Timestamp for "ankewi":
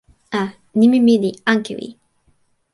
1.51-1.87